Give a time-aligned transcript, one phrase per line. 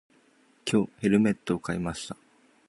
[0.65, 2.17] 今日、ヘルメットを買いました。